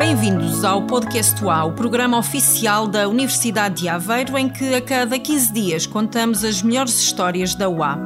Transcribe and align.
Bem-vindos 0.00 0.64
ao 0.64 0.86
Podcast 0.86 1.44
UA, 1.44 1.64
o 1.64 1.72
programa 1.74 2.16
oficial 2.16 2.86
da 2.86 3.06
Universidade 3.06 3.82
de 3.82 3.88
Aveiro, 3.90 4.38
em 4.38 4.48
que 4.48 4.74
a 4.74 4.80
cada 4.80 5.18
15 5.18 5.52
dias 5.52 5.86
contamos 5.86 6.42
as 6.42 6.62
melhores 6.62 6.98
histórias 6.98 7.54
da 7.54 7.68
UA. 7.68 7.98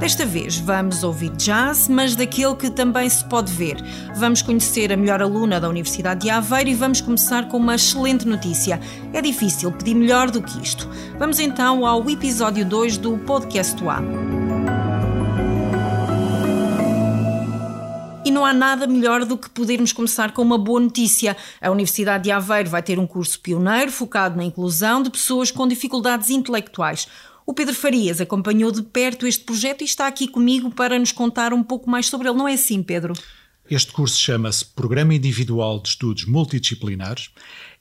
Desta 0.00 0.26
vez 0.26 0.58
vamos 0.58 1.04
ouvir 1.04 1.30
jazz, 1.36 1.86
mas 1.86 2.16
daquele 2.16 2.56
que 2.56 2.68
também 2.68 3.08
se 3.08 3.24
pode 3.24 3.52
ver. 3.52 3.76
Vamos 4.16 4.42
conhecer 4.42 4.92
a 4.92 4.96
melhor 4.96 5.22
aluna 5.22 5.60
da 5.60 5.68
Universidade 5.68 6.22
de 6.22 6.30
Aveiro 6.30 6.70
e 6.70 6.74
vamos 6.74 7.00
começar 7.00 7.46
com 7.46 7.58
uma 7.58 7.76
excelente 7.76 8.26
notícia. 8.26 8.80
É 9.12 9.22
difícil 9.22 9.70
pedir 9.70 9.94
melhor 9.94 10.32
do 10.32 10.42
que 10.42 10.60
isto. 10.60 10.88
Vamos 11.20 11.38
então 11.38 11.86
ao 11.86 12.10
episódio 12.10 12.64
2 12.64 12.98
do 12.98 13.16
Podcast 13.16 13.80
UA. 13.80 14.37
E 18.28 18.30
não 18.30 18.44
há 18.44 18.52
nada 18.52 18.86
melhor 18.86 19.24
do 19.24 19.38
que 19.38 19.48
podermos 19.48 19.90
começar 19.90 20.32
com 20.32 20.42
uma 20.42 20.58
boa 20.58 20.78
notícia. 20.78 21.34
A 21.62 21.70
Universidade 21.70 22.24
de 22.24 22.30
Aveiro 22.30 22.68
vai 22.68 22.82
ter 22.82 22.98
um 22.98 23.06
curso 23.06 23.40
pioneiro 23.40 23.90
focado 23.90 24.36
na 24.36 24.44
inclusão 24.44 25.02
de 25.02 25.08
pessoas 25.08 25.50
com 25.50 25.66
dificuldades 25.66 26.28
intelectuais. 26.28 27.08
O 27.46 27.54
Pedro 27.54 27.74
Farias 27.74 28.20
acompanhou 28.20 28.70
de 28.70 28.82
perto 28.82 29.26
este 29.26 29.44
projeto 29.46 29.80
e 29.80 29.86
está 29.86 30.06
aqui 30.06 30.28
comigo 30.28 30.70
para 30.70 30.98
nos 30.98 31.10
contar 31.10 31.54
um 31.54 31.62
pouco 31.62 31.88
mais 31.88 32.04
sobre 32.04 32.28
ele. 32.28 32.36
Não 32.36 32.46
é 32.46 32.52
assim, 32.52 32.82
Pedro? 32.82 33.14
Este 33.70 33.92
curso 33.92 34.18
chama-se 34.18 34.64
Programa 34.64 35.14
Individual 35.14 35.78
de 35.78 35.90
Estudos 35.90 36.24
Multidisciplinares, 36.24 37.28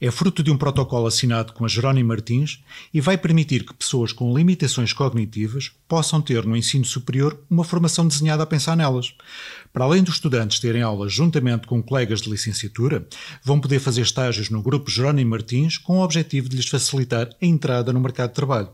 é 0.02 0.12
fruto 0.12 0.44
de 0.44 0.52
um 0.52 0.58
protocolo 0.58 1.08
assinado 1.08 1.54
com 1.54 1.64
a 1.64 1.68
Jerónimo 1.70 2.10
Martins 2.10 2.62
e 2.94 3.00
vai 3.00 3.18
permitir 3.18 3.64
que 3.64 3.74
pessoas 3.74 4.12
com 4.12 4.38
limitações 4.38 4.92
cognitivas 4.92 5.72
possam 5.88 6.22
ter 6.22 6.46
no 6.46 6.58
ensino 6.58 6.84
superior 6.84 7.42
uma 7.50 7.64
formação 7.64 8.06
desenhada 8.06 8.44
a 8.44 8.46
pensar 8.46 8.76
nelas. 8.76 9.14
Para 9.72 9.86
além 9.86 10.04
dos 10.04 10.16
estudantes 10.16 10.60
terem 10.60 10.82
aulas 10.82 11.14
juntamente 11.14 11.68
com 11.68 11.82
colegas 11.82 12.22
de 12.22 12.30
licenciatura, 12.30 13.08
vão 13.42 13.58
poder 13.58 13.80
fazer 13.80 14.02
estágios 14.02 14.50
no 14.50 14.62
grupo 14.62 14.92
Jerónimo 14.92 15.30
Martins 15.30 15.78
com 15.78 16.00
o 16.00 16.04
objetivo 16.04 16.50
de 16.50 16.58
lhes 16.58 16.68
facilitar 16.68 17.30
a 17.42 17.46
entrada 17.46 17.94
no 17.94 18.02
mercado 18.02 18.32
de 18.32 18.36
trabalho. 18.36 18.72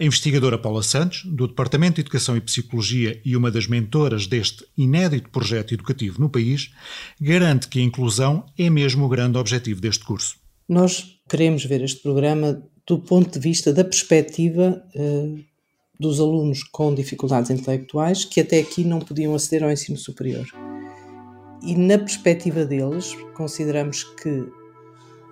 A 0.00 0.04
investigadora 0.04 0.56
Paula 0.56 0.82
Santos, 0.82 1.26
do 1.26 1.46
Departamento 1.46 1.96
de 1.96 2.00
Educação 2.00 2.34
e 2.34 2.40
Psicologia 2.40 3.20
e 3.22 3.36
uma 3.36 3.50
das 3.50 3.66
mentoras 3.66 4.26
deste 4.26 4.64
inédito 4.74 5.28
projeto 5.28 5.74
educativo 5.74 6.18
no 6.18 6.30
país, 6.30 6.72
garante 7.20 7.68
que 7.68 7.78
a 7.78 7.82
inclusão 7.82 8.46
é 8.58 8.70
mesmo 8.70 9.04
o 9.04 9.08
grande 9.10 9.36
objetivo 9.36 9.78
deste 9.78 10.02
curso. 10.02 10.36
Nós 10.66 11.20
queremos 11.28 11.66
ver 11.66 11.82
este 11.82 12.00
programa 12.00 12.62
do 12.86 12.98
ponto 12.98 13.30
de 13.30 13.38
vista 13.38 13.74
da 13.74 13.84
perspectiva 13.84 14.82
uh, 14.94 15.38
dos 16.00 16.18
alunos 16.18 16.62
com 16.62 16.94
dificuldades 16.94 17.50
intelectuais 17.50 18.24
que 18.24 18.40
até 18.40 18.58
aqui 18.58 18.82
não 18.84 19.00
podiam 19.00 19.34
aceder 19.34 19.64
ao 19.64 19.70
ensino 19.70 19.98
superior. 19.98 20.46
E 21.62 21.76
na 21.76 21.98
perspectiva 21.98 22.64
deles, 22.64 23.14
consideramos 23.34 24.02
que 24.02 24.46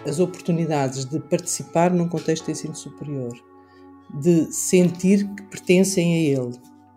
as 0.06 0.20
oportunidades 0.20 1.06
de 1.06 1.18
participar 1.20 1.90
num 1.90 2.06
contexto 2.06 2.44
de 2.44 2.52
ensino 2.52 2.74
superior 2.74 3.32
de 4.14 4.52
sentir 4.52 5.26
que 5.34 5.42
pertencem 5.44 6.14
a 6.14 6.40
ele 6.40 6.52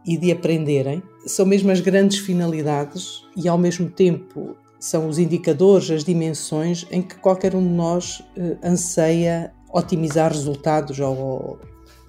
e 0.06 0.18
de 0.18 0.32
aprenderem 0.32 1.04
são 1.26 1.46
mesmo 1.46 1.72
as 1.72 1.80
grandes 1.80 2.18
finalidades 2.20 3.24
e 3.36 3.48
ao 3.48 3.58
mesmo 3.58 3.90
tempo 3.90 4.56
são 4.80 5.08
os 5.08 5.20
indicadores, 5.20 5.92
as 5.92 6.04
dimensões 6.04 6.88
em 6.90 7.02
que 7.02 7.16
qualquer 7.16 7.56
um 7.56 7.62
de 7.62 7.74
nós 7.74 8.24
eh, 8.36 8.58
anseia 8.64 9.54
otimizar 9.72 10.32
resultados 10.32 11.00
ou, 11.00 11.60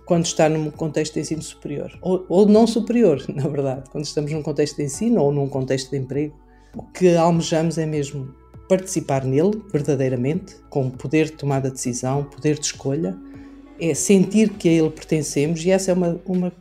quando 0.06 0.24
está 0.24 0.48
num 0.48 0.70
contexto 0.70 1.14
de 1.14 1.20
ensino 1.20 1.42
superior 1.42 1.92
ou, 2.00 2.24
ou 2.28 2.46
não 2.46 2.66
superior, 2.66 3.22
na 3.28 3.46
verdade, 3.46 3.90
quando 3.90 4.04
estamos 4.04 4.32
num 4.32 4.42
contexto 4.42 4.76
de 4.76 4.84
ensino 4.84 5.22
ou 5.22 5.32
num 5.32 5.48
contexto 5.48 5.90
de 5.90 5.98
emprego. 5.98 6.34
O 6.74 6.82
que 6.84 7.14
almejamos 7.14 7.76
é 7.76 7.84
mesmo 7.84 8.34
participar 8.66 9.24
nele 9.24 9.62
verdadeiramente, 9.70 10.56
com 10.70 10.88
poder 10.88 11.26
de 11.26 11.32
tomada 11.32 11.68
de 11.68 11.74
decisão, 11.74 12.24
poder 12.24 12.58
de 12.58 12.64
escolha, 12.64 13.14
é 13.80 13.94
sentir 13.94 14.50
que 14.50 14.68
a 14.68 14.72
ele 14.72 14.90
pertencemos, 14.90 15.64
e 15.64 15.70
essa 15.70 15.90
é 15.90 15.94
uma, 15.94 16.20
uma 16.26 16.52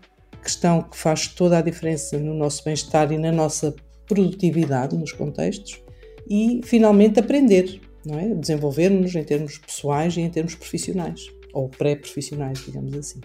questão 0.41 0.81
que 0.81 0.97
faz 0.97 1.27
toda 1.27 1.57
a 1.57 1.61
diferença 1.61 2.17
no 2.17 2.33
nosso 2.33 2.63
bem-estar 2.63 3.11
e 3.11 3.17
na 3.17 3.31
nossa 3.31 3.75
produtividade 4.07 4.95
nos 4.95 5.11
contextos, 5.11 5.81
e 6.29 6.61
finalmente 6.63 7.19
aprender, 7.19 7.81
não 8.05 8.17
é? 8.17 8.33
desenvolver-nos 8.33 9.15
em 9.15 9.23
termos 9.23 9.57
pessoais 9.57 10.15
e 10.17 10.21
em 10.21 10.29
termos 10.29 10.55
profissionais, 10.55 11.27
ou 11.53 11.69
pré-profissionais, 11.69 12.63
digamos 12.65 12.93
assim. 12.95 13.19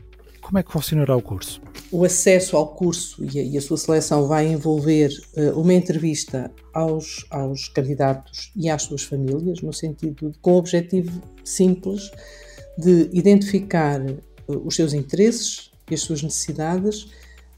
Como 0.47 0.59
é 0.59 0.63
que 0.63 0.71
funcionará 0.71 1.17
o 1.17 1.21
curso? 1.21 1.61
O 1.91 2.05
acesso 2.05 2.57
ao 2.57 2.69
curso 2.69 3.25
e 3.25 3.41
a, 3.41 3.43
e 3.43 3.59
a 3.59 3.61
sua 3.61 3.77
seleção 3.77 4.29
vai 4.29 4.47
envolver 4.47 5.11
uh, 5.37 5.61
uma 5.61 5.75
entrevista 5.75 6.53
aos, 6.73 7.27
aos 7.31 7.69
candidatos 7.69 8.53
e 8.55 8.71
às 8.71 8.83
suas 8.83 9.03
famílias, 9.03 9.61
no 9.61 9.73
sentido 9.73 10.31
de, 10.31 10.39
com 10.39 10.53
o 10.53 10.57
objetivo 10.59 11.21
simples 11.43 12.13
de 12.77 13.09
identificar 13.13 14.01
eh, 14.01 14.17
os 14.47 14.75
seus 14.75 14.93
interesses 14.93 15.71
e 15.91 15.95
as 15.95 16.01
suas 16.01 16.23
necessidades, 16.23 17.09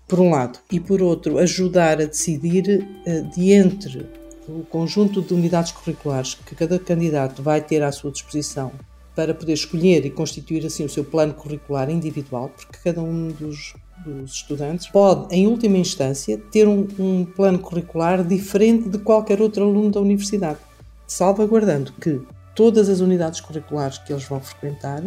por 0.06 0.20
um 0.20 0.30
lado, 0.30 0.58
e 0.70 0.80
por 0.80 1.02
outro, 1.02 1.38
ajudar 1.38 2.00
a 2.00 2.06
decidir 2.06 2.86
uh, 3.06 3.30
de 3.34 3.52
entre 3.52 4.06
o 4.48 4.64
conjunto 4.64 5.20
de 5.20 5.34
unidades 5.34 5.72
curriculares 5.72 6.34
que 6.34 6.54
cada 6.54 6.78
candidato 6.78 7.42
vai 7.42 7.60
ter 7.60 7.82
à 7.82 7.92
sua 7.92 8.10
disposição 8.10 8.72
para 9.14 9.34
poder 9.34 9.52
escolher 9.52 10.06
e 10.06 10.10
constituir 10.10 10.64
assim 10.64 10.84
o 10.84 10.88
seu 10.88 11.04
plano 11.04 11.34
curricular 11.34 11.90
individual, 11.90 12.50
porque 12.56 12.78
cada 12.84 13.02
um 13.02 13.28
dos, 13.28 13.74
dos 14.06 14.32
estudantes 14.32 14.86
pode, 14.86 15.34
em 15.34 15.46
última 15.46 15.76
instância, 15.76 16.38
ter 16.50 16.68
um, 16.68 16.86
um 16.98 17.24
plano 17.24 17.58
curricular 17.58 18.24
diferente 18.24 18.88
de 18.88 18.96
qualquer 18.98 19.42
outro 19.42 19.64
aluno 19.64 19.90
da 19.90 20.00
universidade, 20.00 20.60
salvaguardando 21.06 21.92
que 22.00 22.20
todas 22.58 22.88
as 22.88 22.98
unidades 22.98 23.40
curriculares 23.40 23.98
que 23.98 24.12
eles 24.12 24.24
vão 24.24 24.40
frequentar 24.40 25.00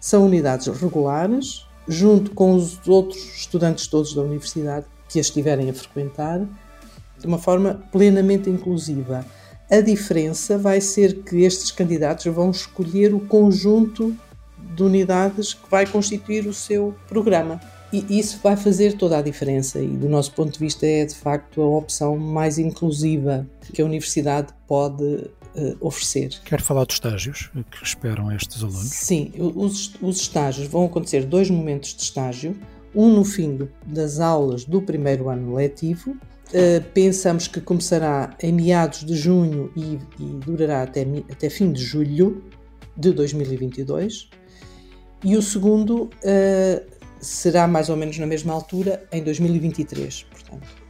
são 0.00 0.26
unidades 0.26 0.66
regulares, 0.66 1.64
junto 1.86 2.32
com 2.32 2.52
os 2.52 2.80
outros 2.88 3.22
estudantes 3.36 3.86
todos 3.86 4.12
da 4.12 4.22
universidade 4.22 4.86
que 5.08 5.20
as 5.20 5.26
estiverem 5.26 5.70
a 5.70 5.72
frequentar, 5.72 6.40
de 7.16 7.26
uma 7.28 7.38
forma 7.38 7.80
plenamente 7.92 8.50
inclusiva. 8.50 9.24
A 9.70 9.80
diferença 9.80 10.58
vai 10.58 10.80
ser 10.80 11.22
que 11.22 11.44
estes 11.44 11.70
candidatos 11.70 12.24
vão 12.26 12.50
escolher 12.50 13.14
o 13.14 13.20
conjunto 13.20 14.12
de 14.74 14.82
unidades 14.82 15.54
que 15.54 15.70
vai 15.70 15.86
constituir 15.86 16.44
o 16.48 16.52
seu 16.52 16.92
programa. 17.06 17.60
E 17.92 18.18
isso 18.18 18.40
vai 18.42 18.56
fazer 18.56 18.96
toda 18.96 19.16
a 19.16 19.22
diferença, 19.22 19.78
e 19.80 19.86
do 19.86 20.08
nosso 20.08 20.32
ponto 20.32 20.52
de 20.52 20.58
vista, 20.58 20.86
é 20.86 21.04
de 21.04 21.14
facto 21.14 21.62
a 21.62 21.66
opção 21.66 22.16
mais 22.16 22.58
inclusiva 22.58 23.46
que 23.72 23.80
a 23.80 23.84
universidade 23.84 24.52
pode 24.66 25.30
uh, 25.54 25.76
oferecer. 25.80 26.30
Quer 26.44 26.60
falar 26.60 26.84
dos 26.84 26.96
estágios 26.96 27.50
que 27.70 27.84
esperam 27.84 28.30
estes 28.32 28.62
alunos? 28.62 28.88
Sim, 28.88 29.32
os, 29.38 29.94
os 30.00 30.20
estágios 30.20 30.68
vão 30.68 30.84
acontecer 30.86 31.24
dois 31.24 31.50
momentos 31.50 31.94
de 31.94 32.02
estágio, 32.02 32.56
um 32.94 33.12
no 33.12 33.24
fim 33.24 33.56
do, 33.56 33.70
das 33.86 34.20
aulas 34.20 34.64
do 34.64 34.82
primeiro 34.82 35.28
ano 35.28 35.54
letivo. 35.54 36.10
Uh, 36.50 36.82
pensamos 36.92 37.46
que 37.46 37.60
começará 37.60 38.36
em 38.42 38.52
meados 38.52 39.04
de 39.04 39.14
junho 39.14 39.70
e, 39.76 39.98
e 40.18 40.24
durará 40.44 40.82
até, 40.82 41.06
até 41.30 41.48
fim 41.48 41.72
de 41.72 41.82
julho 41.82 42.42
de 42.96 43.12
2022. 43.12 44.28
E 45.22 45.36
o 45.36 45.42
segundo 45.42 46.04
uh, 46.04 47.00
será 47.20 47.68
mais 47.68 47.88
ou 47.88 47.96
menos 47.96 48.18
na 48.18 48.26
mesma 48.26 48.52
altura, 48.52 49.06
em 49.12 49.22
2023. 49.22 50.26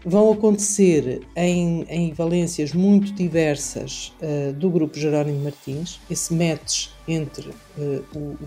Vão 0.04 0.32
acontecer 0.32 1.20
em, 1.36 1.84
em 1.88 2.12
valências 2.14 2.72
muito 2.72 3.12
diversas 3.12 4.14
uh, 4.22 4.52
do 4.54 4.70
grupo 4.70 4.98
Jerónimo 4.98 5.44
Martins, 5.44 6.00
esse 6.10 6.32
match 6.32 6.88
entre 7.06 7.50
uh, 7.50 8.04
o, 8.14 8.18
o, 8.18 8.38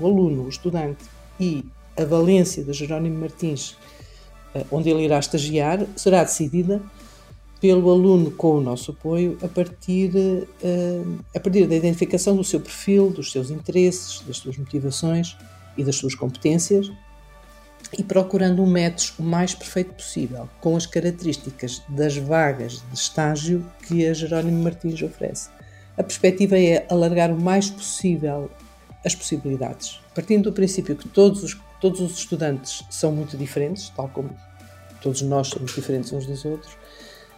o, 0.00 0.06
aluno, 0.06 0.44
o 0.44 0.48
estudante 0.50 1.04
e 1.40 1.64
a 1.96 2.04
valência 2.04 2.62
de 2.62 2.74
Jerónimo 2.74 3.18
Martins, 3.18 3.70
uh, 4.54 4.66
onde 4.70 4.90
ele 4.90 5.02
irá 5.02 5.18
estagiar, 5.18 5.86
será 5.96 6.22
decidida 6.22 6.82
pelo 7.58 7.90
aluno 7.90 8.30
com 8.30 8.58
o 8.58 8.60
nosso 8.60 8.90
apoio 8.90 9.38
a 9.42 9.48
partir, 9.48 10.12
a 11.34 11.40
partir 11.40 11.66
da 11.66 11.74
identificação 11.74 12.36
do 12.36 12.44
seu 12.44 12.60
perfil, 12.60 13.10
dos 13.10 13.32
seus 13.32 13.50
interesses, 13.50 14.20
das 14.20 14.36
suas 14.36 14.56
motivações 14.56 15.36
e 15.76 15.82
das 15.82 15.96
suas 15.96 16.14
competências 16.14 16.88
e 17.96 18.02
procurando 18.02 18.62
um 18.62 18.66
método 18.66 19.12
o 19.18 19.22
mais 19.22 19.54
perfeito 19.54 19.94
possível, 19.94 20.48
com 20.60 20.76
as 20.76 20.86
características 20.86 21.82
das 21.88 22.16
vagas 22.16 22.82
de 22.90 22.98
estágio 22.98 23.64
que 23.86 24.06
a 24.06 24.12
Jerónimo 24.12 24.62
Martins 24.62 25.00
oferece. 25.02 25.48
A 25.96 26.02
perspectiva 26.02 26.58
é 26.58 26.86
alargar 26.90 27.30
o 27.30 27.40
mais 27.40 27.70
possível 27.70 28.50
as 29.04 29.14
possibilidades, 29.14 30.00
partindo 30.14 30.44
do 30.44 30.52
princípio 30.52 30.96
que 30.96 31.08
todos 31.08 31.42
os, 31.42 31.58
todos 31.80 32.00
os 32.00 32.18
estudantes 32.18 32.84
são 32.90 33.10
muito 33.10 33.36
diferentes, 33.36 33.88
tal 33.90 34.08
como 34.08 34.30
todos 35.00 35.22
nós 35.22 35.48
somos 35.48 35.74
diferentes 35.74 36.12
uns 36.12 36.26
dos 36.26 36.44
outros. 36.44 36.76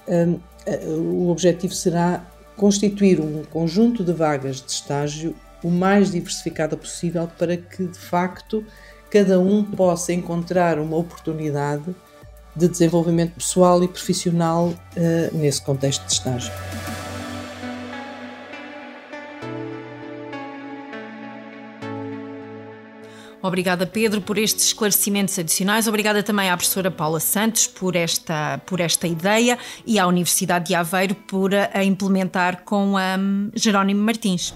Um, 0.08 0.40
o 0.86 1.30
objetivo 1.30 1.72
será 1.72 2.26
constituir 2.56 3.20
um 3.20 3.44
conjunto 3.44 4.04
de 4.04 4.12
vagas 4.12 4.60
de 4.60 4.70
estágio 4.70 5.34
o 5.62 5.70
mais 5.70 6.10
diversificada 6.10 6.76
possível 6.76 7.30
para 7.38 7.56
que, 7.56 7.86
de 7.86 7.98
facto, 7.98 8.64
cada 9.10 9.40
um 9.40 9.64
possa 9.64 10.12
encontrar 10.12 10.78
uma 10.78 10.96
oportunidade 10.96 11.94
de 12.54 12.68
desenvolvimento 12.68 13.34
pessoal 13.34 13.82
e 13.82 13.88
profissional 13.88 14.68
uh, 14.68 15.36
nesse 15.36 15.62
contexto 15.62 16.06
de 16.06 16.12
estágio. 16.12 16.52
Obrigada, 23.42 23.86
Pedro, 23.86 24.20
por 24.20 24.36
estes 24.36 24.66
esclarecimentos 24.66 25.38
adicionais. 25.38 25.88
Obrigada 25.88 26.22
também 26.22 26.50
à 26.50 26.56
professora 26.56 26.90
Paula 26.90 27.20
Santos 27.20 27.66
por 27.66 27.96
esta, 27.96 28.60
por 28.66 28.80
esta 28.80 29.06
ideia 29.06 29.58
e 29.86 29.98
à 29.98 30.06
Universidade 30.06 30.66
de 30.66 30.74
Aveiro 30.74 31.14
por 31.14 31.52
a 31.54 31.82
implementar 31.82 32.62
com 32.64 32.98
a 32.98 33.16
Jerónimo 33.54 34.02
Martins. 34.02 34.54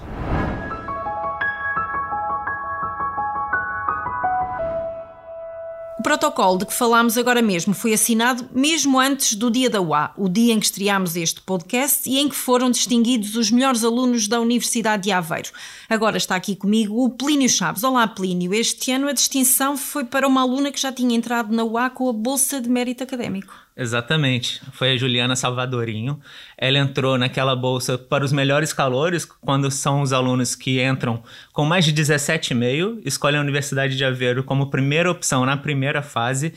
Protocolo 6.34 6.58
de 6.58 6.66
que 6.66 6.74
falámos 6.74 7.16
agora 7.16 7.40
mesmo 7.40 7.72
foi 7.72 7.94
assinado 7.94 8.48
mesmo 8.52 8.98
antes 8.98 9.36
do 9.36 9.50
dia 9.50 9.70
da 9.70 9.80
UA, 9.80 10.12
o 10.16 10.28
dia 10.28 10.52
em 10.52 10.58
que 10.58 10.66
estreámos 10.66 11.14
este 11.14 11.40
podcast 11.40 12.10
e 12.10 12.18
em 12.18 12.28
que 12.28 12.34
foram 12.34 12.70
distinguidos 12.70 13.36
os 13.36 13.52
melhores 13.52 13.84
alunos 13.84 14.26
da 14.26 14.40
Universidade 14.40 15.04
de 15.04 15.12
Aveiro. 15.12 15.50
Agora 15.88 16.16
está 16.16 16.34
aqui 16.34 16.56
comigo 16.56 17.04
o 17.04 17.10
Plínio 17.10 17.48
Chaves. 17.48 17.84
Olá, 17.84 18.08
Plínio. 18.08 18.52
Este 18.52 18.90
ano 18.90 19.08
a 19.08 19.12
distinção 19.12 19.76
foi 19.76 20.04
para 20.04 20.26
uma 20.26 20.42
aluna 20.42 20.72
que 20.72 20.80
já 20.80 20.90
tinha 20.90 21.16
entrado 21.16 21.54
na 21.54 21.62
UA 21.62 21.90
com 21.90 22.08
a 22.08 22.12
Bolsa 22.12 22.60
de 22.60 22.68
Mérito 22.68 23.04
Académico. 23.04 23.63
Exatamente. 23.76 24.60
Foi 24.72 24.92
a 24.92 24.96
Juliana 24.96 25.34
Salvadorinho. 25.34 26.20
Ela 26.56 26.78
entrou 26.78 27.18
naquela 27.18 27.56
bolsa 27.56 27.98
para 27.98 28.24
os 28.24 28.32
melhores 28.32 28.72
calores, 28.72 29.24
quando 29.24 29.68
são 29.70 30.00
os 30.00 30.12
alunos 30.12 30.54
que 30.54 30.80
entram 30.80 31.22
com 31.52 31.64
mais 31.64 31.84
de 31.84 31.92
17,5, 31.92 33.00
escolhem 33.04 33.38
a 33.38 33.42
Universidade 33.42 33.96
de 33.96 34.04
Aveiro 34.04 34.44
como 34.44 34.70
primeira 34.70 35.10
opção 35.10 35.44
na 35.44 35.56
primeira 35.56 36.02
fase 36.02 36.54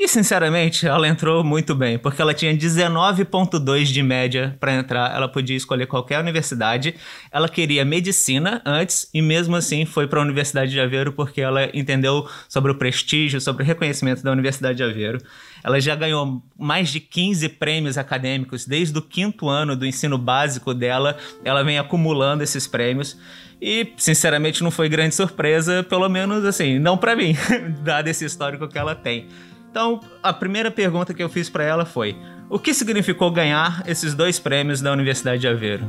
e 0.00 0.06
sinceramente, 0.06 0.86
ela 0.86 1.08
entrou 1.08 1.42
muito 1.42 1.74
bem, 1.74 1.98
porque 1.98 2.22
ela 2.22 2.32
tinha 2.32 2.56
19.2 2.56 3.86
de 3.86 4.00
média 4.00 4.56
para 4.60 4.72
entrar, 4.72 5.12
ela 5.12 5.26
podia 5.26 5.56
escolher 5.56 5.88
qualquer 5.88 6.20
universidade. 6.20 6.94
Ela 7.32 7.48
queria 7.48 7.84
medicina 7.84 8.62
antes 8.64 9.10
e 9.12 9.20
mesmo 9.20 9.56
assim 9.56 9.84
foi 9.84 10.06
para 10.06 10.20
a 10.20 10.22
Universidade 10.22 10.70
de 10.70 10.78
Aveiro 10.78 11.12
porque 11.12 11.40
ela 11.40 11.68
entendeu 11.74 12.28
sobre 12.48 12.70
o 12.70 12.76
prestígio, 12.76 13.40
sobre 13.40 13.64
o 13.64 13.66
reconhecimento 13.66 14.22
da 14.22 14.30
Universidade 14.30 14.76
de 14.76 14.84
Aveiro. 14.84 15.18
Ela 15.64 15.80
já 15.80 15.96
ganhou 15.96 16.40
mais 16.56 16.90
de 16.90 17.00
15 17.00 17.48
prêmios 17.48 17.98
acadêmicos 17.98 18.64
desde 18.64 18.96
o 18.96 19.02
quinto 19.02 19.48
ano 19.48 19.74
do 19.74 19.84
ensino 19.84 20.16
básico 20.16 20.72
dela. 20.72 21.16
Ela 21.44 21.64
vem 21.64 21.76
acumulando 21.76 22.44
esses 22.44 22.68
prêmios. 22.68 23.18
E, 23.60 23.92
sinceramente, 23.96 24.62
não 24.62 24.70
foi 24.70 24.88
grande 24.88 25.16
surpresa, 25.16 25.82
pelo 25.82 26.08
menos 26.08 26.44
assim, 26.44 26.78
não 26.78 26.96
para 26.96 27.16
mim, 27.16 27.36
dado 27.82 28.06
esse 28.06 28.24
histórico 28.24 28.68
que 28.68 28.78
ela 28.78 28.94
tem. 28.94 29.26
Então, 29.78 30.00
a 30.20 30.32
primeira 30.32 30.72
pergunta 30.72 31.14
que 31.14 31.22
eu 31.22 31.28
fiz 31.28 31.48
para 31.48 31.62
ela 31.62 31.84
foi: 31.84 32.16
o 32.50 32.58
que 32.58 32.74
significou 32.74 33.30
ganhar 33.30 33.84
esses 33.86 34.12
dois 34.12 34.36
prêmios 34.36 34.80
da 34.80 34.92
Universidade 34.92 35.40
de 35.40 35.46
Aveiro? 35.46 35.86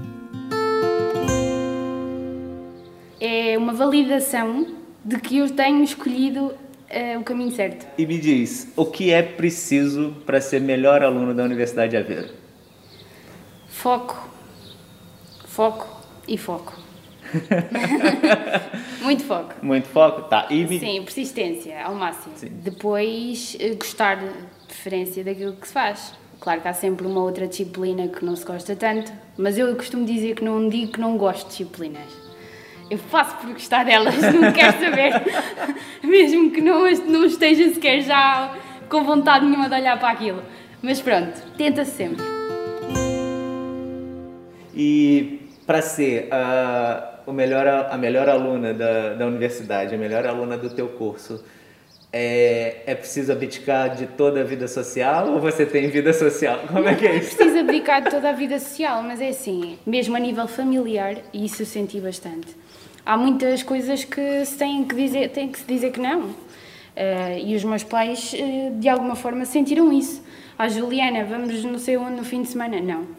É 3.20 3.58
uma 3.58 3.74
validação 3.74 4.68
de 5.04 5.20
que 5.20 5.40
eu 5.40 5.50
tenho 5.50 5.84
escolhido 5.84 6.50
uh, 6.50 7.20
o 7.20 7.24
caminho 7.24 7.50
certo. 7.52 7.88
E 7.98 8.06
me 8.06 8.20
diz, 8.20 8.72
o 8.76 8.86
que 8.86 9.12
é 9.12 9.24
preciso 9.24 10.16
para 10.24 10.40
ser 10.40 10.62
melhor 10.62 11.02
aluno 11.02 11.34
da 11.34 11.44
Universidade 11.44 11.90
de 11.90 11.98
Aveiro? 11.98 12.30
Foco. 13.70 14.30
Foco 15.46 16.00
e 16.28 16.38
foco. 16.38 16.89
Muito 19.02 19.24
foco. 19.24 19.54
Muito 19.62 19.88
foco? 19.88 20.24
Tá. 20.24 20.48
E. 20.50 20.80
Sim, 20.80 21.04
persistência 21.04 21.84
ao 21.84 21.96
máximo. 21.96 22.34
Sim. 22.36 22.50
Depois, 22.64 23.56
eh, 23.60 23.76
gostar 23.76 24.16
de 24.16 24.30
diferença 24.68 25.24
daquilo 25.24 25.54
que 25.54 25.68
se 25.68 25.74
faz. 25.74 26.14
Claro 26.40 26.62
que 26.62 26.68
há 26.68 26.74
sempre 26.74 27.06
uma 27.06 27.22
outra 27.22 27.48
disciplina 27.48 28.08
que 28.08 28.24
não 28.24 28.36
se 28.36 28.46
gosta 28.46 28.76
tanto, 28.76 29.12
mas 29.38 29.58
eu 29.58 29.76
costumo 29.76 30.06
dizer 30.06 30.36
que 30.36 30.44
não 30.44 30.70
digo 30.70 30.94
que 30.94 31.00
não 31.00 31.18
gosto 31.18 31.44
de 31.44 31.50
disciplinas. 31.50 32.08
Eu 32.90 32.98
faço 32.98 33.36
por 33.38 33.52
gostar 33.52 33.84
delas, 33.84 34.16
não 34.16 34.52
quero 34.54 34.80
saber. 34.80 35.12
Mesmo 36.02 36.50
que 36.52 36.62
não, 36.62 36.90
não 37.08 37.26
esteja 37.26 37.74
sequer 37.74 38.02
já 38.02 38.56
com 38.90 39.04
vontade 39.04 39.46
nenhuma 39.46 39.68
de 39.68 39.76
olhar 39.76 40.00
para 40.00 40.10
aquilo. 40.10 40.42
Mas 40.82 41.02
pronto, 41.02 41.40
tenta-se 41.58 41.92
sempre. 41.92 42.24
E 44.74 45.42
para 45.68 45.82
ser 45.82 46.30
uh, 46.30 47.19
o 47.30 47.34
melhor, 47.34 47.68
a 47.68 47.98
melhor 47.98 48.28
aluna 48.28 48.74
da, 48.74 49.14
da 49.14 49.28
universidade, 49.28 49.94
a 49.94 49.98
melhor 49.98 50.26
aluna 50.26 50.58
do 50.58 50.70
teu 50.70 50.88
curso, 50.90 51.44
é, 52.12 52.82
é 52.88 52.96
preciso 52.96 53.32
abdicar 53.32 53.96
de 53.96 54.08
toda 54.08 54.42
a 54.42 54.44
vida 54.44 54.68
social 54.68 55.32
ou 55.32 55.40
você 55.40 55.64
tem 55.64 55.88
vida 55.90 56.12
social? 56.12 56.62
Como 56.68 56.90
é 56.90 56.96
que 56.96 57.06
é 57.06 57.18
isso? 57.18 57.34
É 57.34 57.36
preciso 57.36 57.60
abdicar 57.60 58.02
de 58.02 58.10
toda 58.10 58.30
a 58.30 58.34
vida 58.34 58.60
social, 58.60 59.04
mas 59.04 59.22
é 59.22 59.30
assim, 59.30 59.78
mesmo 59.86 60.16
a 60.16 60.20
nível 60.20 60.48
familiar, 60.48 61.18
e 61.32 61.46
isso 61.46 61.62
eu 61.62 61.68
senti 61.68 62.02
bastante. 62.02 62.48
Há 63.06 63.16
muitas 63.16 63.62
coisas 63.62 64.04
que 64.04 64.44
se 64.44 64.58
tem 64.58 64.84
que 64.84 64.96
dizer, 64.96 65.30
tem 65.30 65.48
que 65.50 65.60
se 65.60 65.66
dizer 65.66 65.92
que 65.92 66.00
não. 66.00 66.22
Uh, 66.22 67.38
e 67.46 67.56
os 67.56 67.64
meus 67.64 67.84
pais, 67.84 68.34
uh, 68.34 68.80
de 68.80 68.90
alguma 68.90 69.16
forma, 69.16 69.46
sentiram 69.46 69.94
isso. 69.94 70.22
A 70.58 70.64
ah, 70.64 70.68
Juliana, 70.68 71.24
vamos 71.24 71.64
não 71.64 71.80
sei 71.80 71.96
onde 71.96 72.18
no 72.18 72.26
fim 72.26 72.42
de 72.42 72.50
semana? 72.50 72.82
Não 72.82 73.19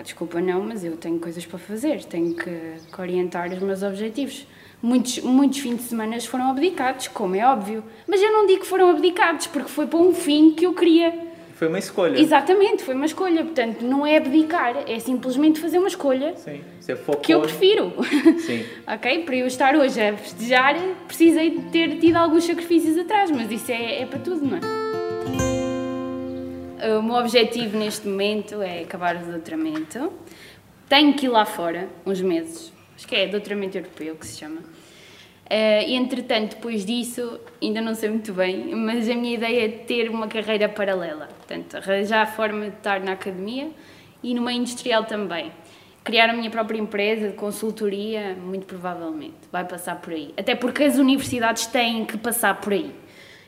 Pá, 0.00 0.02
desculpa, 0.02 0.40
não, 0.40 0.62
mas 0.62 0.82
eu 0.82 0.96
tenho 0.96 1.18
coisas 1.18 1.44
para 1.44 1.58
fazer, 1.58 2.02
tenho 2.04 2.34
que, 2.34 2.50
que 2.90 3.00
orientar 3.00 3.52
os 3.52 3.58
meus 3.58 3.82
objetivos. 3.82 4.46
Muitos, 4.82 5.18
muitos 5.18 5.58
fins 5.58 5.76
de 5.76 5.82
semana 5.82 6.18
foram 6.22 6.48
abdicados, 6.50 7.08
como 7.08 7.36
é 7.36 7.44
óbvio. 7.44 7.84
Mas 8.06 8.22
eu 8.22 8.32
não 8.32 8.46
digo 8.46 8.60
que 8.60 8.66
foram 8.66 8.88
abdicados, 8.88 9.46
porque 9.48 9.68
foi 9.68 9.86
para 9.86 9.98
um 9.98 10.14
fim 10.14 10.52
que 10.52 10.64
eu 10.64 10.72
queria. 10.72 11.12
Foi 11.54 11.68
uma 11.68 11.78
escolha. 11.78 12.18
Exatamente, 12.18 12.82
foi 12.82 12.94
uma 12.94 13.04
escolha. 13.04 13.44
Portanto, 13.44 13.82
não 13.82 14.06
é 14.06 14.16
abdicar, 14.16 14.84
é 14.88 14.98
simplesmente 14.98 15.60
fazer 15.60 15.76
uma 15.76 15.88
escolha 15.88 16.34
Sim, 16.34 16.62
você 16.80 16.96
focou... 16.96 17.20
que 17.20 17.34
eu 17.34 17.42
prefiro. 17.42 17.92
Sim. 18.38 18.64
ok? 18.88 19.24
Para 19.24 19.36
eu 19.36 19.46
estar 19.46 19.76
hoje 19.76 20.00
a 20.00 20.16
festejar, 20.16 20.76
precisei 21.06 21.50
de 21.50 21.62
ter 21.70 21.98
tido 21.98 22.16
alguns 22.16 22.44
sacrifícios 22.44 22.96
atrás, 22.96 23.30
mas 23.30 23.50
isso 23.50 23.70
é, 23.70 24.00
é 24.00 24.06
para 24.06 24.18
tudo, 24.18 24.46
não 24.46 24.56
é? 24.56 24.79
O 26.98 27.02
meu 27.02 27.16
objetivo 27.16 27.78
neste 27.78 28.08
momento 28.08 28.62
é 28.62 28.80
acabar 28.82 29.16
o 29.16 29.26
doutoramento. 29.26 30.12
Tenho 30.88 31.14
que 31.14 31.26
ir 31.26 31.28
lá 31.28 31.44
fora, 31.44 31.88
uns 32.04 32.20
meses. 32.20 32.72
Acho 32.96 33.06
que 33.06 33.14
é 33.14 33.26
doutoramento 33.26 33.78
europeu 33.78 34.16
que 34.16 34.26
se 34.26 34.38
chama. 34.38 34.60
Uh, 34.60 35.82
e 35.86 35.94
entretanto, 35.94 36.56
depois 36.56 36.84
disso, 36.84 37.40
ainda 37.60 37.80
não 37.80 37.94
sei 37.94 38.08
muito 38.08 38.32
bem, 38.32 38.74
mas 38.74 39.08
a 39.08 39.14
minha 39.14 39.34
ideia 39.34 39.64
é 39.64 39.68
ter 39.68 40.08
uma 40.08 40.28
carreira 40.28 40.68
paralela. 40.68 41.26
Portanto, 41.26 41.76
arranjar 41.76 42.22
a 42.22 42.26
forma 42.26 42.70
de 42.70 42.76
estar 42.76 43.00
na 43.00 43.12
academia 43.12 43.70
e 44.22 44.32
no 44.32 44.42
meio 44.42 44.58
industrial 44.58 45.04
também. 45.04 45.50
Criar 46.04 46.30
a 46.30 46.32
minha 46.32 46.50
própria 46.50 46.78
empresa 46.78 47.30
de 47.30 47.34
consultoria, 47.34 48.36
muito 48.36 48.64
provavelmente. 48.64 49.34
Vai 49.50 49.64
passar 49.64 49.96
por 49.96 50.12
aí. 50.12 50.32
Até 50.36 50.54
porque 50.54 50.84
as 50.84 50.98
universidades 50.98 51.66
têm 51.66 52.04
que 52.04 52.16
passar 52.16 52.60
por 52.60 52.72
aí. 52.72 52.94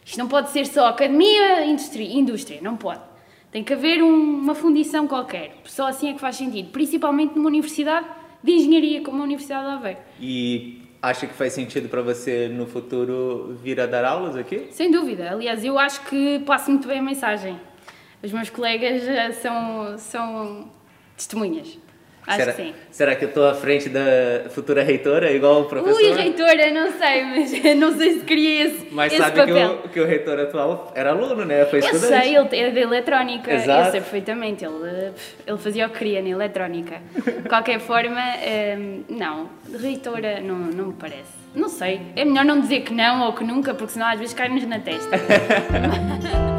Isto 0.04 0.18
não 0.18 0.26
pode 0.26 0.50
ser 0.50 0.66
só 0.66 0.88
academia, 0.88 1.64
indústria, 1.64 2.04
indústria 2.04 2.60
não 2.60 2.76
pode. 2.76 3.11
Tem 3.52 3.62
que 3.62 3.74
haver 3.74 4.02
um, 4.02 4.40
uma 4.40 4.54
fundição 4.54 5.06
qualquer. 5.06 5.58
Só 5.64 5.86
assim 5.86 6.08
é 6.08 6.14
que 6.14 6.20
faz 6.20 6.36
sentido. 6.36 6.70
Principalmente 6.70 7.36
numa 7.36 7.48
universidade 7.48 8.06
de 8.42 8.50
engenharia 8.50 9.02
como 9.02 9.20
a 9.20 9.24
Universidade 9.24 9.66
de 9.66 9.72
Aveiro. 9.74 9.98
E 10.18 10.82
acha 11.02 11.26
que 11.26 11.34
faz 11.34 11.52
sentido 11.52 11.86
para 11.88 12.00
você 12.00 12.48
no 12.48 12.66
futuro 12.66 13.58
vir 13.62 13.78
a 13.78 13.84
dar 13.84 14.06
aulas 14.06 14.36
aqui? 14.36 14.68
Sem 14.70 14.90
dúvida. 14.90 15.30
Aliás, 15.30 15.62
eu 15.62 15.78
acho 15.78 16.02
que 16.06 16.38
passo 16.40 16.70
muito 16.70 16.88
bem 16.88 17.00
a 17.00 17.02
mensagem. 17.02 17.60
Os 18.22 18.32
meus 18.32 18.48
colegas 18.48 19.02
são, 19.36 19.98
são 19.98 20.70
testemunhas. 21.14 21.78
Acho 22.26 22.36
será, 22.36 22.52
que 22.52 22.62
sim. 22.62 22.74
Será 22.90 23.16
que 23.16 23.24
eu 23.24 23.28
estou 23.28 23.48
à 23.48 23.54
frente 23.54 23.88
da 23.88 24.48
futura 24.50 24.82
reitora, 24.82 25.32
igual 25.32 25.62
o 25.62 25.64
professor? 25.64 26.00
Ui, 26.00 26.12
reitora, 26.12 26.70
não 26.70 26.92
sei, 26.92 27.24
mas 27.24 27.76
não 27.76 27.96
sei 27.96 28.12
se 28.12 28.20
queria 28.20 28.66
esse 28.66 28.86
Mas 28.92 29.12
esse 29.12 29.22
sabe 29.22 29.36
papel. 29.38 29.78
Que, 29.78 29.86
o, 29.86 29.90
que 29.90 30.00
o 30.00 30.06
reitor 30.06 30.38
atual 30.38 30.92
era 30.94 31.10
aluno, 31.10 31.44
né? 31.44 31.64
Foi 31.64 31.80
estudante. 31.80 32.32
Eu 32.32 32.48
sei, 32.48 32.60
ele 32.60 32.68
é 32.68 32.70
de 32.70 32.80
eletrónica. 32.80 33.52
Exato. 33.52 33.86
Eu 33.86 33.90
sei 33.90 34.00
perfeitamente. 34.00 34.64
Ele, 34.64 35.12
ele 35.46 35.58
fazia 35.58 35.86
o 35.86 35.90
que 35.90 35.98
queria 35.98 36.22
na 36.22 36.28
eletrónica. 36.28 37.00
De 37.14 37.48
qualquer 37.48 37.80
forma, 37.80 38.20
hum, 38.20 39.02
não. 39.08 39.50
Reitora 39.80 40.40
não, 40.40 40.56
não 40.56 40.86
me 40.88 40.94
parece. 40.94 41.42
Não 41.54 41.68
sei. 41.68 42.00
É 42.14 42.24
melhor 42.24 42.44
não 42.44 42.60
dizer 42.60 42.82
que 42.82 42.94
não 42.94 43.26
ou 43.26 43.32
que 43.32 43.42
nunca, 43.42 43.74
porque 43.74 43.94
senão 43.94 44.06
às 44.06 44.18
vezes 44.18 44.32
cai-nos 44.32 44.64
na 44.64 44.78
testa. 44.78 45.10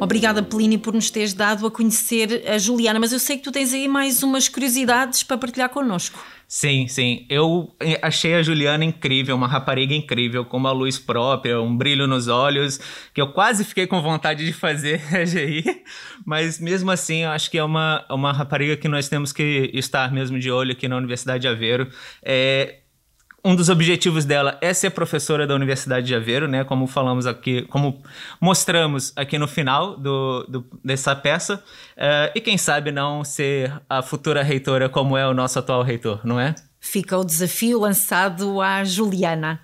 Obrigada, 0.00 0.42
Plínio, 0.44 0.78
por 0.78 0.94
nos 0.94 1.10
teres 1.10 1.34
dado 1.34 1.66
a 1.66 1.70
conhecer 1.70 2.44
a 2.48 2.56
Juliana, 2.56 3.00
mas 3.00 3.12
eu 3.12 3.18
sei 3.18 3.36
que 3.36 3.42
tu 3.42 3.50
tens 3.50 3.72
aí 3.72 3.88
mais 3.88 4.22
umas 4.22 4.48
curiosidades 4.48 5.24
para 5.24 5.36
partilhar 5.36 5.68
connosco. 5.70 6.24
Sim, 6.46 6.86
sim. 6.86 7.26
Eu 7.28 7.74
achei 8.00 8.34
a 8.34 8.42
Juliana 8.42 8.84
incrível, 8.84 9.34
uma 9.34 9.48
rapariga 9.48 9.94
incrível, 9.94 10.44
com 10.44 10.56
uma 10.56 10.70
luz 10.70 10.98
própria, 10.98 11.60
um 11.60 11.76
brilho 11.76 12.06
nos 12.06 12.28
olhos, 12.28 12.80
que 13.12 13.20
eu 13.20 13.32
quase 13.32 13.64
fiquei 13.64 13.86
com 13.86 14.00
vontade 14.00 14.46
de 14.46 14.52
fazer 14.52 15.02
a 15.14 15.24
GI, 15.24 15.64
mas 16.24 16.60
mesmo 16.60 16.90
assim 16.92 17.24
eu 17.24 17.30
acho 17.30 17.50
que 17.50 17.58
é 17.58 17.64
uma, 17.64 18.06
uma 18.08 18.32
rapariga 18.32 18.76
que 18.76 18.88
nós 18.88 19.08
temos 19.08 19.32
que 19.32 19.70
estar 19.74 20.12
mesmo 20.12 20.38
de 20.38 20.50
olho 20.50 20.72
aqui 20.72 20.86
na 20.86 20.96
Universidade 20.96 21.42
de 21.42 21.48
Aveiro. 21.48 21.88
É, 22.22 22.78
um 23.44 23.54
dos 23.54 23.68
objetivos 23.68 24.24
dela 24.24 24.58
é 24.60 24.74
ser 24.74 24.90
professora 24.90 25.46
da 25.46 25.54
Universidade 25.54 26.06
de 26.06 26.14
Aveiro, 26.14 26.48
né? 26.48 26.64
Como 26.64 26.86
falamos 26.86 27.26
aqui, 27.26 27.62
como 27.62 28.02
mostramos 28.40 29.12
aqui 29.16 29.38
no 29.38 29.46
final 29.46 29.96
do, 29.96 30.44
do 30.48 30.66
dessa 30.84 31.14
peça. 31.14 31.62
Uh, 31.96 32.32
e 32.34 32.40
quem 32.40 32.58
sabe 32.58 32.90
não 32.90 33.22
ser 33.22 33.72
a 33.88 34.02
futura 34.02 34.42
reitora 34.42 34.88
como 34.88 35.16
é 35.16 35.26
o 35.26 35.32
nosso 35.32 35.58
atual 35.58 35.82
reitor, 35.82 36.20
não 36.24 36.40
é? 36.40 36.54
Fica 36.80 37.16
o 37.16 37.24
desafio 37.24 37.80
lançado 37.80 38.60
à 38.60 38.84
Juliana. 38.84 39.60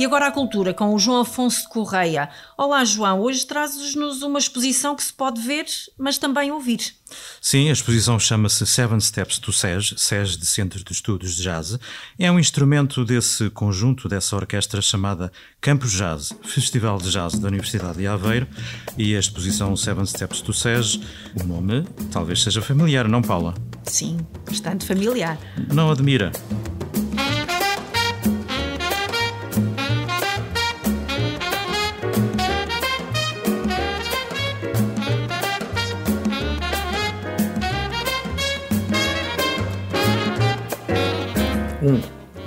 E 0.00 0.04
agora 0.06 0.28
a 0.28 0.32
cultura 0.32 0.72
com 0.72 0.94
o 0.94 0.98
João 0.98 1.20
Afonso 1.20 1.60
de 1.60 1.68
Correia. 1.68 2.30
Olá, 2.56 2.82
João. 2.86 3.20
Hoje 3.20 3.46
trazes-nos 3.46 4.22
uma 4.22 4.38
exposição 4.38 4.96
que 4.96 5.04
se 5.04 5.12
pode 5.12 5.42
ver, 5.42 5.66
mas 5.98 6.16
também 6.16 6.50
ouvir. 6.50 6.94
Sim, 7.38 7.68
a 7.68 7.72
exposição 7.72 8.18
chama-se 8.18 8.66
Seven 8.66 8.98
Steps 8.98 9.38
to 9.38 9.52
SES, 9.52 9.92
SES 9.98 10.38
de 10.38 10.46
Centro 10.46 10.82
de 10.82 10.90
Estudos 10.90 11.36
de 11.36 11.42
Jazz. 11.42 11.78
É 12.18 12.32
um 12.32 12.38
instrumento 12.38 13.04
desse 13.04 13.50
conjunto, 13.50 14.08
dessa 14.08 14.34
orquestra 14.34 14.80
chamada 14.80 15.30
Campus 15.60 15.92
Jazz, 15.92 16.32
Festival 16.44 16.96
de 16.96 17.10
Jazz 17.10 17.38
da 17.38 17.48
Universidade 17.48 17.98
de 17.98 18.06
Aveiro. 18.06 18.48
E 18.96 19.14
a 19.14 19.20
exposição 19.20 19.76
Seven 19.76 20.06
Steps 20.06 20.40
to 20.40 20.54
SES, 20.54 20.98
o 21.38 21.44
nome 21.46 21.84
talvez 22.10 22.42
seja 22.42 22.62
familiar, 22.62 23.06
não, 23.06 23.20
Paula? 23.20 23.52
Sim, 23.84 24.16
bastante 24.46 24.86
familiar. 24.86 25.38
Não 25.70 25.90
admira? 25.90 26.32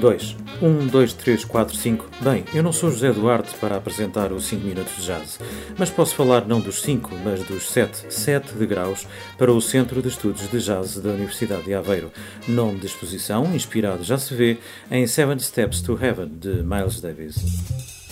2. 0.04 0.36
1, 0.62 0.88
2, 0.88 1.14
3, 1.14 1.46
4, 1.46 1.76
5. 1.78 2.10
Bem, 2.20 2.44
eu 2.54 2.62
não 2.62 2.74
sou 2.74 2.92
José 2.92 3.14
Duarte 3.14 3.56
para 3.56 3.78
apresentar 3.78 4.34
os 4.34 4.44
5 4.48 4.62
Minutos 4.68 4.98
de 4.98 5.06
Jazz, 5.06 5.40
mas 5.78 5.90
posso 5.90 6.14
falar 6.14 6.46
não 6.46 6.60
dos 6.60 6.82
5, 6.82 7.10
mas 7.24 7.42
dos 7.46 7.72
7, 7.72 8.14
7 8.14 8.54
degraus 8.56 9.08
para 9.38 9.50
o 9.50 9.62
Centro 9.62 10.02
de 10.02 10.10
Estudos 10.10 10.50
de 10.50 10.60
Jazz 10.60 10.98
da 10.98 11.12
Universidade 11.12 11.64
de 11.64 11.74
Aveiro. 11.74 12.12
Nome 12.50 12.80
de 12.80 12.86
exposição, 12.88 13.56
inspirado 13.56 14.04
já 14.04 14.18
se 14.18 14.36
vê, 14.36 14.58
em 14.92 15.08
Seven 15.08 15.40
Steps 15.40 15.82
to 15.82 15.98
Heaven, 15.98 16.28
de 16.38 16.62
Miles 16.64 17.00
Davis. 17.00 18.03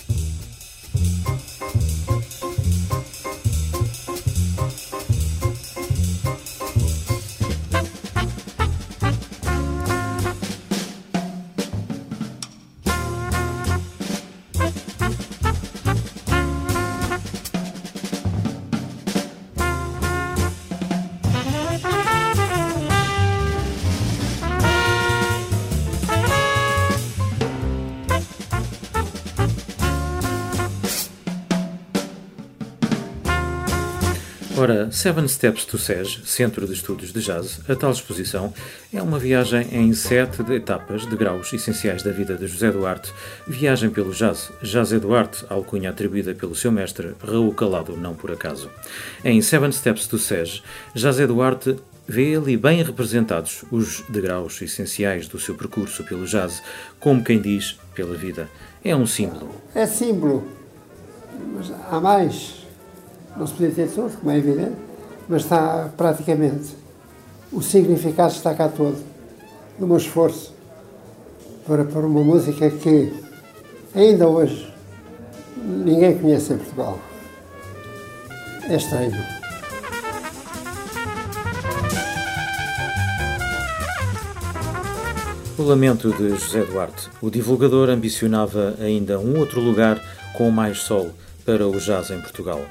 Ora, 34.62 34.92
Seven 34.92 35.26
Steps 35.26 35.64
to 35.64 35.76
SES, 35.76 36.20
Centro 36.24 36.68
de 36.68 36.72
Estudos 36.72 37.12
de 37.12 37.20
Jazz, 37.20 37.58
a 37.68 37.74
tal 37.74 37.90
exposição 37.90 38.54
é 38.94 39.02
uma 39.02 39.18
viagem 39.18 39.66
em 39.72 39.92
sete 39.92 40.40
etapas 40.52 41.04
de 41.04 41.16
graus 41.16 41.52
essenciais 41.52 42.04
da 42.04 42.12
vida 42.12 42.36
de 42.36 42.46
José 42.46 42.70
Duarte, 42.70 43.12
viagem 43.44 43.90
pelo 43.90 44.12
jazz, 44.12 44.52
Jazz 44.62 44.92
Duarte, 45.00 45.44
alcunha 45.48 45.90
atribuída 45.90 46.32
pelo 46.32 46.54
seu 46.54 46.70
mestre, 46.70 47.12
Raul 47.26 47.52
Calado, 47.52 47.96
não 47.96 48.14
por 48.14 48.30
acaso. 48.30 48.70
Em 49.24 49.42
Seven 49.42 49.72
Steps 49.72 50.06
to 50.06 50.16
SES, 50.16 50.62
Jazé 50.94 51.26
Duarte 51.26 51.76
vê 52.06 52.36
ali 52.36 52.56
bem 52.56 52.84
representados 52.84 53.64
os 53.68 54.04
degraus 54.08 54.62
essenciais 54.62 55.26
do 55.26 55.40
seu 55.40 55.56
percurso 55.56 56.04
pelo 56.04 56.24
jazz, 56.24 56.62
como 57.00 57.24
quem 57.24 57.40
diz, 57.40 57.80
pela 57.96 58.14
vida. 58.14 58.48
É 58.84 58.94
um 58.94 59.06
símbolo. 59.06 59.56
É 59.74 59.88
símbolo, 59.88 60.46
mas 61.52 61.68
há 61.90 61.98
mais 61.98 62.61
não 63.36 63.46
se 63.46 63.52
podia 63.54 63.70
ter 63.70 63.88
tudo, 63.88 64.16
como 64.18 64.30
é 64.30 64.38
evidente, 64.38 64.76
mas 65.28 65.42
está 65.42 65.90
praticamente. 65.96 66.76
O 67.52 67.60
significado 67.60 68.32
está 68.32 68.54
cá 68.54 68.68
todo, 68.68 68.96
do 69.78 69.86
meu 69.86 69.96
esforço 69.96 70.54
para 71.66 71.84
pôr 71.84 72.04
uma 72.04 72.22
música 72.22 72.68
que 72.70 73.12
ainda 73.94 74.26
hoje 74.26 74.72
ninguém 75.56 76.18
conhece 76.18 76.52
em 76.52 76.58
Portugal. 76.58 76.98
É 78.68 78.76
estranho. 78.76 79.12
O 85.58 85.62
lamento 85.62 86.10
de 86.12 86.30
José 86.30 86.64
Duarte. 86.64 87.08
O 87.20 87.30
divulgador 87.30 87.88
ambicionava 87.88 88.74
ainda 88.80 89.18
um 89.20 89.38
outro 89.38 89.60
lugar 89.60 90.00
com 90.32 90.50
mais 90.50 90.78
sol 90.78 91.12
para 91.44 91.66
o 91.66 91.78
jazz 91.78 92.10
em 92.10 92.20
Portugal. 92.20 92.64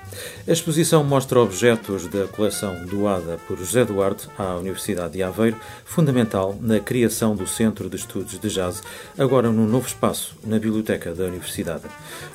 A 0.48 0.52
exposição 0.52 1.04
mostra 1.04 1.40
objetos 1.40 2.08
da 2.08 2.28
coleção 2.28 2.86
doada 2.86 3.38
por 3.48 3.58
José 3.58 3.86
Duarte 3.86 4.28
à 4.38 4.56
Universidade 4.56 5.14
de 5.14 5.24
Aveiro, 5.24 5.58
fundamental 5.86 6.58
na 6.62 6.80
criação 6.80 7.36
do 7.36 7.48
Centro 7.48 7.90
de 7.90 7.98
Estudos 7.98 8.40
de 8.40 8.50
Jazz, 8.50 8.82
agora 9.18 9.52
num 9.52 9.68
novo 9.68 9.88
espaço 9.88 10.36
na 10.44 10.58
Biblioteca 10.60 11.14
da 11.14 11.26
Universidade. 11.26 11.84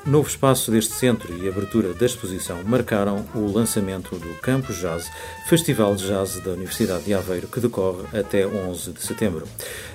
Novo 0.05 0.29
espaço 0.29 0.71
deste 0.71 0.95
centro 0.95 1.37
e 1.37 1.49
abertura 1.49 1.95
da 1.95 2.07
exposição 2.07 2.63
marcaram 2.65 3.25
o 3.35 3.51
lançamento 3.51 4.17
do 4.17 4.35
Campus 4.41 4.79
Jazz, 4.79 5.11
Festival 5.49 5.95
de 5.95 6.07
Jazz 6.07 6.41
da 6.41 6.51
Universidade 6.53 7.05
de 7.05 7.15
Aveiro, 7.15 7.49
que 7.49 7.61
decorre 7.61 8.05
até 8.19 8.47
11 8.47 8.93
de 8.93 9.03
setembro. 9.03 9.47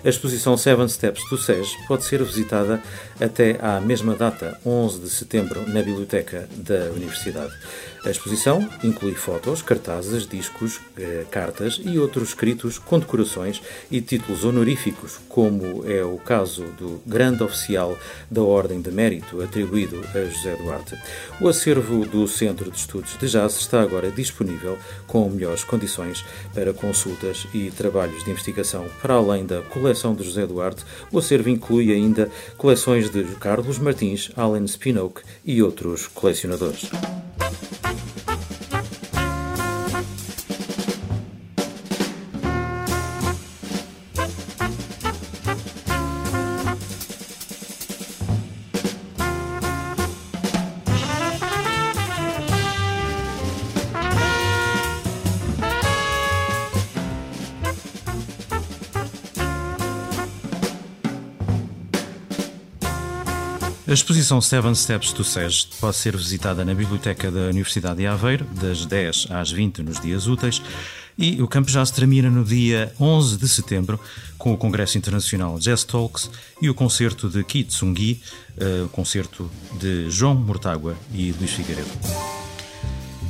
A 0.03 0.09
exposição 0.09 0.57
Seven 0.57 0.87
Steps 0.87 1.23
to 1.29 1.37
SES 1.37 1.75
pode 1.87 2.03
ser 2.03 2.23
visitada 2.23 2.81
até 3.19 3.57
à 3.61 3.79
mesma 3.79 4.15
data, 4.15 4.59
11 4.65 4.99
de 4.99 5.09
setembro, 5.09 5.61
na 5.67 5.81
Biblioteca 5.81 6.30
da 6.57 6.91
Universidade. 6.91 7.53
A 8.03 8.09
exposição 8.09 8.67
inclui 8.83 9.13
fotos, 9.13 9.61
cartazes, 9.61 10.25
discos, 10.25 10.81
eh, 10.97 11.23
cartas 11.29 11.79
e 11.83 11.99
outros 11.99 12.29
escritos, 12.29 12.79
condecorações 12.79 13.61
e 13.91 14.01
títulos 14.01 14.43
honoríficos, 14.43 15.19
como 15.29 15.87
é 15.87 16.03
o 16.03 16.17
caso 16.17 16.63
do 16.79 16.99
Grande 17.05 17.43
Oficial 17.43 17.95
da 18.29 18.41
Ordem 18.41 18.81
de 18.81 18.89
Mérito 18.89 19.39
atribuído 19.43 20.01
a 20.15 20.25
José 20.25 20.55
Duarte. 20.55 20.97
O 21.39 21.47
acervo 21.47 22.03
do 22.03 22.27
Centro 22.27 22.71
de 22.71 22.77
Estudos 22.77 23.15
de 23.19 23.27
Jazz 23.27 23.57
está 23.57 23.81
agora 23.81 24.09
disponível 24.09 24.79
com 25.05 25.29
melhores 25.29 25.63
condições 25.63 26.25
para 26.55 26.73
consultas 26.73 27.45
e 27.53 27.69
trabalhos 27.69 28.23
de 28.23 28.31
investigação. 28.31 28.87
Para 28.99 29.13
além 29.13 29.45
da 29.45 29.61
coleção 29.61 30.15
de 30.15 30.23
José 30.23 30.47
Duarte, 30.47 30.83
o 31.11 31.19
acervo 31.19 31.49
inclui 31.49 31.91
ainda 31.91 32.31
coleções 32.57 33.11
de 33.11 33.23
Carlos 33.35 33.77
Martins, 33.77 34.31
Alan 34.35 34.65
Spinoak 34.65 35.21
e 35.45 35.61
outros 35.61 36.07
colecionadores. 36.07 36.89
A 63.91 63.93
exposição 63.93 64.39
Seven 64.39 64.73
Steps 64.73 65.11
to 65.11 65.21
SES 65.21 65.65
pode 65.65 65.97
ser 65.97 66.15
visitada 66.15 66.63
na 66.63 66.73
Biblioteca 66.73 67.29
da 67.29 67.49
Universidade 67.49 67.97
de 67.97 68.07
Aveiro, 68.07 68.45
das 68.45 68.85
10 68.85 69.27
às 69.29 69.51
20 69.51 69.83
nos 69.83 69.99
dias 69.99 70.27
úteis, 70.27 70.61
e 71.17 71.41
o 71.41 71.47
campo 71.47 71.69
se 71.69 71.93
termina 71.93 72.29
no 72.29 72.45
dia 72.45 72.93
11 72.97 73.35
de 73.35 73.49
setembro 73.49 73.99
com 74.37 74.53
o 74.53 74.57
Congresso 74.57 74.97
Internacional 74.97 75.59
Jazz 75.59 75.83
Talks 75.83 76.31
e 76.61 76.69
o 76.69 76.73
concerto 76.73 77.27
de 77.27 77.43
Kitsungi, 77.43 78.21
uh, 78.55 78.87
concerto 78.87 79.51
de 79.77 80.09
João 80.09 80.35
Mortágua 80.35 80.95
e 81.13 81.33
Luís 81.33 81.51
Figueiredo. 81.51 82.40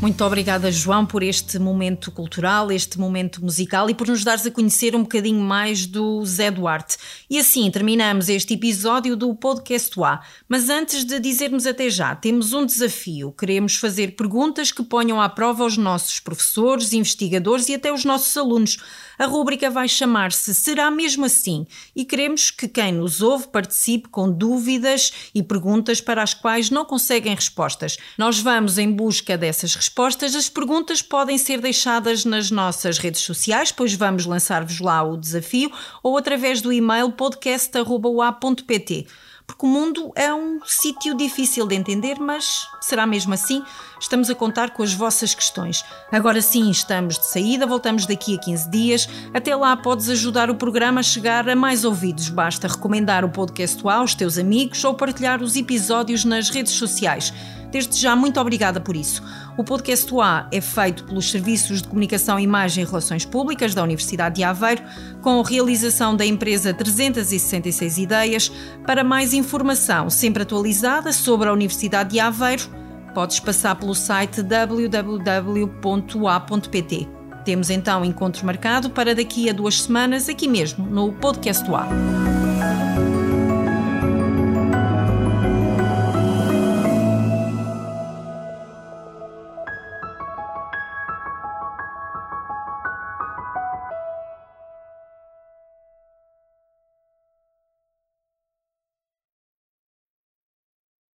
Muito 0.01 0.25
obrigada, 0.25 0.71
João, 0.71 1.05
por 1.05 1.21
este 1.21 1.59
momento 1.59 2.11
cultural, 2.11 2.71
este 2.71 2.99
momento 2.99 3.39
musical 3.39 3.87
e 3.87 3.93
por 3.93 4.07
nos 4.07 4.23
dares 4.23 4.43
a 4.47 4.49
conhecer 4.49 4.95
um 4.95 5.03
bocadinho 5.03 5.39
mais 5.39 5.85
do 5.85 6.25
Zé 6.25 6.49
Duarte. 6.49 6.97
E 7.29 7.37
assim 7.37 7.69
terminamos 7.69 8.27
este 8.27 8.55
episódio 8.55 9.15
do 9.15 9.35
Podcast 9.35 9.93
A. 10.01 10.19
Mas 10.49 10.69
antes 10.69 11.05
de 11.05 11.19
dizermos 11.19 11.67
até 11.67 11.87
já, 11.87 12.15
temos 12.15 12.51
um 12.51 12.65
desafio. 12.65 13.31
Queremos 13.31 13.75
fazer 13.75 14.15
perguntas 14.15 14.71
que 14.71 14.81
ponham 14.81 15.21
à 15.21 15.29
prova 15.29 15.65
os 15.65 15.77
nossos 15.77 16.19
professores, 16.19 16.93
investigadores 16.93 17.69
e 17.69 17.75
até 17.75 17.93
os 17.93 18.03
nossos 18.03 18.35
alunos. 18.35 18.79
A 19.19 19.27
rúbrica 19.27 19.69
vai 19.69 19.87
chamar-se 19.87 20.55
Será 20.55 20.89
Mesmo 20.89 21.25
Assim? 21.25 21.67
E 21.95 22.03
queremos 22.03 22.49
que 22.49 22.67
quem 22.67 22.91
nos 22.91 23.21
ouve 23.21 23.49
participe 23.49 24.09
com 24.09 24.31
dúvidas 24.31 25.13
e 25.35 25.43
perguntas 25.43 26.01
para 26.01 26.23
as 26.23 26.33
quais 26.33 26.71
não 26.71 26.83
conseguem 26.85 27.35
respostas. 27.35 27.97
Nós 28.17 28.39
vamos 28.39 28.79
em 28.79 28.91
busca 28.91 29.37
dessas 29.37 29.75
respostas. 29.75 29.90
As 29.97 30.49
perguntas 30.49 31.01
podem 31.01 31.37
ser 31.37 31.59
deixadas 31.59 32.23
nas 32.25 32.49
nossas 32.49 32.97
redes 32.97 33.21
sociais, 33.21 33.71
pois 33.71 33.93
vamos 33.93 34.25
lançar-vos 34.25 34.79
lá 34.79 35.03
o 35.03 35.17
desafio, 35.17 35.71
ou 36.01 36.17
através 36.17 36.61
do 36.61 36.71
e-mail 36.71 37.11
podcast.ua.pt 37.11 39.07
porque 39.51 39.65
o 39.65 39.69
mundo 39.69 40.11
é 40.15 40.33
um 40.33 40.59
sítio 40.65 41.15
difícil 41.15 41.67
de 41.67 41.75
entender, 41.75 42.17
mas 42.19 42.67
será 42.79 43.05
mesmo 43.05 43.33
assim? 43.33 43.61
Estamos 43.99 44.29
a 44.29 44.35
contar 44.35 44.71
com 44.71 44.81
as 44.81 44.93
vossas 44.93 45.35
questões. 45.35 45.83
Agora 46.11 46.41
sim, 46.41 46.69
estamos 46.69 47.19
de 47.19 47.25
saída, 47.25 47.67
voltamos 47.67 48.05
daqui 48.05 48.35
a 48.35 48.39
15 48.39 48.69
dias. 48.69 49.09
Até 49.33 49.55
lá 49.55 49.75
podes 49.75 50.09
ajudar 50.09 50.49
o 50.49 50.55
programa 50.55 51.01
a 51.01 51.03
chegar 51.03 51.49
a 51.49 51.55
mais 51.55 51.83
ouvidos. 51.83 52.29
Basta 52.29 52.67
recomendar 52.67 53.25
o 53.25 53.29
podcast 53.29 53.85
aos 53.87 54.15
teus 54.15 54.37
amigos 54.37 54.83
ou 54.83 54.93
partilhar 54.93 55.41
os 55.41 55.55
episódios 55.55 56.23
nas 56.23 56.49
redes 56.49 56.73
sociais. 56.73 57.33
Desde 57.71 57.97
já, 57.97 58.15
muito 58.15 58.39
obrigada 58.39 58.79
por 58.81 58.95
isso. 58.95 59.23
O 59.57 59.63
podcast 59.63 60.13
UA 60.13 60.47
é 60.51 60.59
feito 60.59 61.03
pelos 61.05 61.31
Serviços 61.31 61.81
de 61.81 61.87
Comunicação, 61.87 62.39
Imagem 62.39 62.83
e 62.83 62.87
Relações 62.87 63.25
Públicas 63.25 63.73
da 63.73 63.81
Universidade 63.83 64.35
de 64.35 64.43
Aveiro, 64.43 64.83
com 65.21 65.41
realização 65.41 66.15
da 66.15 66.25
empresa 66.25 66.73
366 66.73 67.97
Ideias. 67.97 68.51
Para 68.85 69.03
mais 69.03 69.33
informação, 69.33 70.09
sempre 70.09 70.43
atualizada 70.43 71.13
sobre 71.13 71.47
a 71.47 71.53
Universidade 71.53 72.11
de 72.11 72.19
Aveiro, 72.19 72.63
podes 73.13 73.39
passar 73.39 73.75
pelo 73.75 73.95
site 73.95 74.41
www.ua.pt. 74.43 75.21
Temos 77.43 77.69
então 77.69 78.05
encontro 78.05 78.45
marcado 78.45 78.89
para 78.89 79.15
daqui 79.15 79.49
a 79.49 79.53
duas 79.53 79.81
semanas, 79.81 80.29
aqui 80.29 80.47
mesmo, 80.47 80.85
no 80.85 81.11
Podcast 81.13 81.69
UA. 81.69 82.30